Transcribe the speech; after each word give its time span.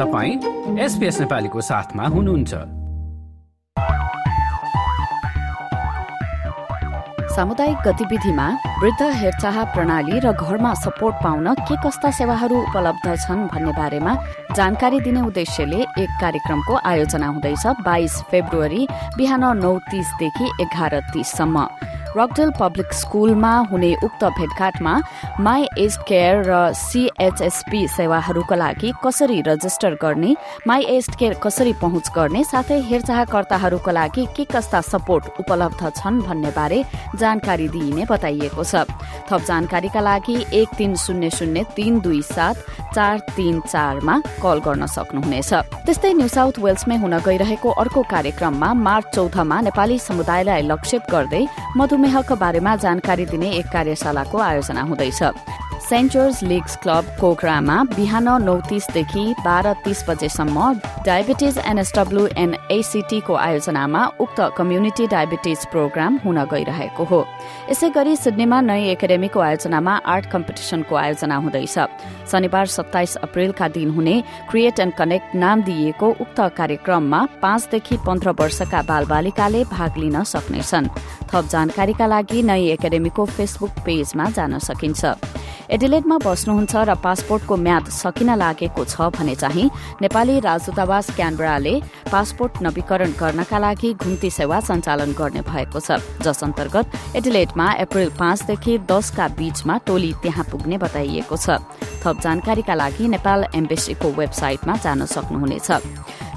तपाईँ 0.00 0.78
एसपिएस 0.80 1.20
नेपालीको 1.20 1.60
साथमा 1.60 2.04
हुनुहुन्छ। 2.08 2.52
सामुदायिक 7.30 7.78
गतिविधिमा 7.86 8.46
वृद्ध 8.80 9.02
हेरचाह 9.20 9.56
प्रणाली 9.74 10.18
र 10.20 10.32
घरमा 10.32 10.72
सपोर्ट 10.74 11.16
पाउन 11.22 11.52
के 11.68 11.76
कस्ता 11.84 12.10
सेवाहरू 12.18 12.56
उपलब्ध 12.62 13.06
छन् 13.16 13.46
भन्ने 13.52 13.72
बारेमा 13.72 14.14
जानकारी 14.56 15.00
दिने 15.00 15.20
उद्देश्यले 15.20 15.80
एक 16.00 16.10
कार्यक्रमको 16.20 16.74
आयोजना 16.90 17.26
हुँदैछ 17.26 17.66
बाइस 17.84 18.20
फेब्रुअरी 18.30 18.86
बिहान 19.16 19.44
नौ 19.58 19.78
तीसदेखि 19.90 20.50
एघार 20.62 21.00
तीससम्म। 21.12 21.66
रकडेल 22.16 22.50
पब्लिक 22.60 22.92
स्कूलमा 22.92 23.52
हुने 23.70 23.92
उक्त 24.04 24.24
भेटघाटमा 24.38 24.94
माई 25.40 25.66
एज 25.78 25.96
केयर 26.08 26.42
र 26.46 26.72
सीएचएसपी 26.74 27.86
सेवाहरूका 27.88 28.56
लागि 28.56 28.92
कसरी 29.04 29.40
रजिस्टर 29.46 29.94
गर्ने 30.02 30.34
माई 30.66 30.82
एज 30.94 31.06
केयर 31.18 31.34
कसरी 31.42 31.72
पहुँच 31.82 32.10
गर्ने 32.16 32.42
साथै 32.44 32.80
हेरचाहकर्ताहरूका 32.90 33.92
लागि 33.92 34.26
के 34.36 34.44
कस्ता 34.52 34.80
सपोर्ट 34.82 35.40
उपलब्ध 35.40 35.82
छन् 35.96 36.20
भन्ने 36.22 36.50
बारे 36.56 36.82
जानकारी 37.14 37.68
दिइने 37.68 38.04
बताइएको 38.10 38.64
छ। 38.64 38.84
थप 39.30 39.40
जानकारीका 39.46 40.00
लागि 40.00 40.36
एक 40.52 40.74
तीन 40.78 40.94
शून्य 40.96 41.30
शून्य 41.30 41.64
तीन 41.76 42.00
दुई 42.00 42.22
सात 42.24 42.56
चार 42.94 43.18
तीन 43.36 43.60
चारमा 43.60 44.18
कल 44.42 44.58
गर्न 44.66 44.86
सक्नुहुनेछ। 44.88 45.52
त्यस्तै 45.86 46.12
न्यू 46.12 46.28
साउथ 46.28 46.58
वेल्समै 46.58 46.96
हुन 46.98 47.18
गइरहेको 47.22 47.70
अर्को 47.82 48.02
कार्यक्रममा 48.10 48.72
मार्च 48.74 49.14
चौधमा 49.14 49.60
नेपाली 49.60 49.98
समुदायलाई 50.00 50.62
लक्षित 50.66 51.10
गर्दै 51.12 51.46
मधु 51.76 51.96
मधुमेहका 52.00 52.34
बारेमा 52.34 52.74
जानकारी 52.80 53.24
दिने 53.28 53.48
एक 53.60 53.66
कार्यशालाको 53.68 54.38
आयोजना 54.40 54.82
हुँदैछ। 54.88 55.20
सेन्ट 55.90 56.12
जर्ज 56.12 56.42
लिग्स 56.44 56.76
क्लब 56.82 57.04
कोकरामा 57.20 57.76
बिहान 57.84 58.28
नौ 58.42 58.54
तीसदेखि 58.68 59.22
बाह्र 59.44 59.72
तीस 59.84 60.04
बजेसम्म 60.08 60.72
डायबिटिज 61.06 61.56
एनएसडब्ल्यू 61.60 62.26
एन 62.38 62.54
एसिटीको 62.70 63.34
आयोजनामा 63.36 64.04
उक्त 64.20 64.40
कम्युनिटी 64.56 65.06
डायबिटिज 65.06 65.64
प्रोग्राम 65.72 66.18
हुन 66.24 66.38
गइरहेको 66.52 67.04
हो। 67.04 67.20
यसै 67.70 67.90
गरी 67.90 68.14
सिडनीमा 68.16 68.60
नयाँ 68.60 68.92
एकाडेमीको 68.92 69.40
आयोजनामा 69.40 69.94
आर्ट 70.06 70.30
कम्पिटिसनको 70.30 70.96
आयोजना 70.96 71.36
हुँदैछ। 71.36 71.78
शनिबार 72.30 72.66
सत्ताइस 72.76 73.16
अप्रेलका 73.26 73.68
दिन 73.74 73.90
हुने 73.90 74.22
क्रिएट 74.50 74.80
एण्ड 74.80 74.94
कनेक्ट 74.94 75.34
नाम 75.34 75.62
दिइएको 75.64 76.14
उक्त 76.20 76.40
कार्यक्रममा 76.58 77.26
पाँचदेखि 77.42 77.96
पन्ध्र 78.06 78.36
वर्षका 78.38 78.82
बालबालिकाले 78.92 79.64
भाग 79.74 79.98
लिन 79.98 80.22
सक्नेछन्। 80.34 80.92
थप 81.34 81.44
जानकारीका 81.50 82.06
लागि 82.06 82.42
नयाँ 82.44 82.72
एकाडेमीको 82.78 83.26
फेसबुक 83.36 83.84
पेजमा 83.86 84.30
जान 84.38 84.58
सकिन्छ। 84.60 85.04
एडिलेटमा 85.70 86.16
बस्नुहुन्छ 86.18 86.74
र 86.82 86.94
पासपोर्टको 86.98 87.56
म्याद 87.56 87.88
सकिन 87.94 88.30
लागेको 88.36 88.84
छ 88.84 89.06
भने 89.14 89.34
चाहिँ 89.38 89.66
नेपाली 90.02 90.38
राजदूतावास 90.42 91.10
क्यानबराले 91.16 91.74
पासपोर्ट 92.10 92.62
नवीकरण 92.62 93.10
गर्नका 93.20 93.58
लागि 93.58 93.92
घुम्ती 93.94 94.30
सेवा 94.30 94.58
सञ्चालन 94.66 95.12
गर्ने 95.14 95.42
भएको 95.46 95.80
छ 95.80 96.02
जस 96.26 96.42
अन्तर्गत 96.42 97.16
एडिलेटमा 97.16 97.66
अप्रेल 97.86 98.10
पाँचदेखि 98.18 98.78
दसका 98.90 99.28
बीचमा 99.38 99.76
टोली 99.86 100.12
त्यहाँ 100.22 100.44
पुग्ने 100.50 100.78
बताइएको 100.82 101.36
छ। 101.36 101.62
थप 102.02 102.16
जानकारीका 102.18 102.74
लागि 102.74 103.08
नेपाल 103.14 103.46
एम्बेसीको 103.54 104.08
वेबसाइटमा 104.18 104.74
जान 104.82 105.06
सक्नुहुनेछ। 105.06 105.70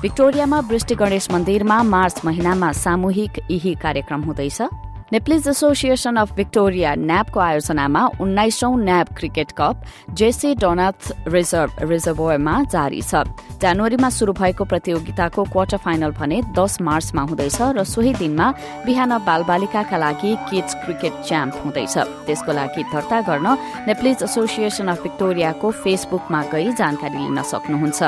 भिक्टोरियामा 0.01 0.59
वृष्टि 0.69 0.95
गणेश 0.95 1.31
मन्दिरमा 1.31 1.81
मार्च 1.89 2.21
महिनामा 2.25 2.71
सामूहिक 2.75 3.39
यही 3.49 3.73
कार्यक्रम 3.81 4.21
हुँदैछ। 4.29 4.61
नेप्लिज 5.13 5.47
एसोसिएसन 5.47 6.15
अफ 6.17 6.31
भिक्टोरिया 6.35 6.93
न्याबको 6.97 7.39
आयोजनामा 7.39 8.01
उन्नाइसौं 8.21 8.77
न्याब 8.77 9.07
cricket 9.17 9.51
cup 9.57 9.81
JC 10.17 10.53
Donath 10.57 11.11
reserve 11.27 11.83
रिजर्भोयरमा 11.91 12.55
जारी 12.73 13.01
छ 13.03 13.21
जनवरीमा 13.61 14.09
शुरू 14.09 14.33
भएको 14.33 14.65
प्रतियोगिताको 14.65 15.43
क्वार्टर 15.53 15.77
फाइनल 15.85 16.11
भने 16.17 16.41
दस 16.57 16.81
मार्चमा 16.81 17.21
हुँदैछ 17.29 17.61
र 17.77 17.83
सोही 17.85 18.13
दिनमा 18.13 18.47
बिहान 18.85 19.17
बालबालिकाका 19.27 19.97
लागि 19.97 20.35
किड्स 20.49 20.73
क्रिकेट 20.81 21.21
च्याम्प 21.27 21.61
हुँदैछ। 21.65 21.97
त्यसको 22.25 22.51
लागि 22.51 22.83
दर्ता 22.93 23.21
गर्न 23.29 23.47
नेप्लिज 23.87 24.23
एसोसिएसन 24.23 24.87
अफ 24.87 25.03
भिक्टोरियाको 25.03 25.71
फेसबुकमा 25.83 26.41
गई 26.51 26.73
जानकारी 26.73 27.17
लिन 27.19 27.41
सक्नुहुन्छ। 27.53 28.01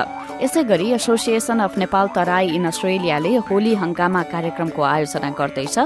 यसै 0.44 0.64
गरी 0.74 0.92
association 0.98 1.60
of 1.70 1.78
Nepal 1.78 2.08
Terai 2.18 2.50
in 2.58 2.66
अस्ट्रेलियाले 2.74 3.36
Holi 3.48 3.74
हंगामा 3.76 4.24
कार्यक्रमको 4.34 4.82
आयोजना 4.84 5.30
गर्दैछ। 5.40 5.78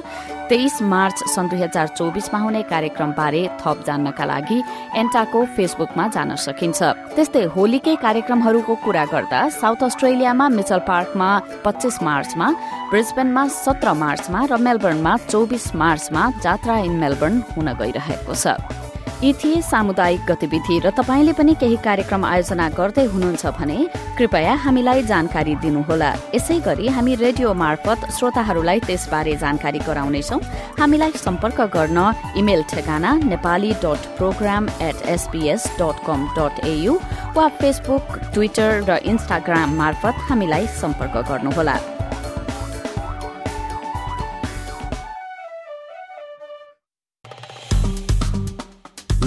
तेइस 0.50 0.82
मार्च 1.10 1.24
सन् 1.26 1.50
दुई 1.50 1.60
हजार 1.60 1.88
चौबिसमा 1.98 2.40
हुने 2.40 2.62
कार्यक्रमबारे 2.70 3.42
थप 3.62 3.78
जान्नका 3.86 4.26
लागि 4.26 4.58
एन्टाको 5.02 5.40
फेसबुकमा 5.58 6.06
जान 6.14 6.36
सकिन्छ। 6.38 6.82
त्यस्तै 7.18 7.44
होलीकै 7.56 7.96
कार्यक्रमहरूको 8.06 8.76
कुरा 8.86 9.06
गर्दा 9.14 9.40
साउथ 9.58 9.82
अस्ट्रेलियामा 9.90 10.46
मिचल 10.58 10.80
पार्कमा 10.86 11.30
पच्चिस 11.66 11.96
मार्चमा 12.06 12.48
ब्रिस्बेनमा 12.92 13.44
सत्र 13.58 13.94
मार्चमा 14.04 14.40
र 14.52 14.62
मेलबर्नमा 14.62 15.14
चौबिस 15.26 15.66
मार्चमा 15.82 16.30
जात्रा 16.46 16.78
इन 16.86 16.94
मेलबर्न 17.02 17.42
हुन 17.58 17.74
गइरहेको 17.82 18.34
छ। 18.38 18.89
यी 19.24 19.32
थिए 19.36 19.62
सामुदायिक 19.62 20.22
गतिविधि 20.26 20.76
र 20.80 20.90
तपाईँले 20.96 21.34
पनि 21.36 21.54
केही 21.60 21.78
कार्यक्रम 21.84 22.24
आयोजना 22.26 22.68
गर्दै 22.72 23.04
हुनुहुन्छ 23.12 23.52
भने 23.52 23.78
कृपया 24.16 24.54
हामीलाई 24.64 25.04
जानकारी 25.12 25.56
दिनुहोला। 25.60 26.12
यसै 26.36 26.60
गरी 26.64 26.88
हामी 26.88 27.16
रेडियो 27.24 27.54
मार्फत 27.54 28.08
श्रोताहरूलाई 28.16 28.80
त्यसबारे 28.88 29.36
जानकारी 29.44 29.80
गराउनेछौ। 29.84 30.40
हामीलाई 30.80 31.12
सम्पर्क 31.20 31.60
गर्न 31.76 32.00
इमेल 32.40 32.64
ठेगाना 32.72 33.12
Nepali 33.28 33.72
dot 33.84 34.02
program 34.18 34.72
at 34.88 34.98
SBS 35.12 35.68
dot 35.80 35.98
com 36.08 36.28
dot 36.40 36.66
AU 36.72 36.96
वा 37.36 37.48
फेसबुक 37.60 38.20
ट्विटर 38.34 38.72
र 38.88 39.04
इन्स्टाग्राम 39.04 39.76
मार्फत 39.76 40.28
हामीलाई 40.30 40.68
सम्पर्क 40.82 41.26
गर्नुहोला। 41.28 41.78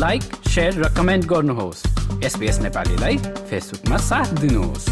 लाइक 0.01 0.23
सेयर 0.47 0.79
र 0.83 0.89
कमेन्ट 0.97 1.25
गर्नुहोस् 1.25 1.83
एसपिएस 2.25 2.59
नेपालीलाई 2.61 3.17
फेसबुकमा 3.49 3.97
साथ 4.11 4.33
दिनुहोस् 4.41 4.89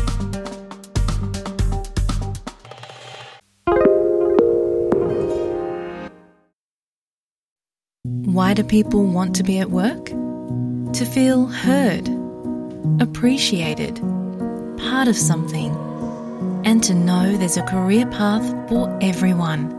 Why 8.36 8.54
do 8.54 8.64
people 8.64 9.06
want 9.06 9.36
to 9.38 9.44
be 9.44 9.60
at 9.60 9.72
work? 9.72 10.08
To 10.08 11.06
feel 11.06 11.46
heard, 11.46 12.10
appreciated, 13.00 14.02
part 14.78 15.08
of 15.08 15.16
something, 15.16 15.72
and 16.66 16.84
to 16.84 16.94
know 16.94 17.38
there's 17.38 17.56
a 17.56 17.64
career 17.64 18.06
path 18.08 18.44
for 18.68 19.00
everyone. 19.02 19.79